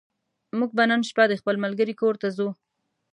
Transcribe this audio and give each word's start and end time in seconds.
موږ 0.57 0.71
به 0.77 0.83
نن 0.89 1.01
شپه 1.09 1.23
د 1.29 1.33
خپل 1.41 1.55
ملګرې 1.65 1.93
کور 2.01 2.15
ته 2.21 2.27
ځو 2.37 2.47